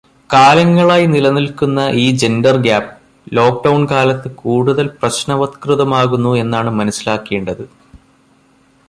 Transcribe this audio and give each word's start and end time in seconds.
കാലങ്ങളായി 0.29 1.05
നിലനിൽക്കുന്ന 1.07 1.79
ഈ 1.95 2.05
'ജൻഡർ 2.13 2.57
ഗ്യാപ്' 2.57 2.89
ലോക്ക്ഡൗൺ 3.27 3.81
കാലത്ത് 3.85 4.31
കൂടുതൽ 4.35 4.87
പ്രശ്നവത്കൃതമാവുന്നു 4.99 6.33
എന്നാണ് 6.35 6.71
മനസ്സിലാക്കേണ്ടത്. 6.71 7.63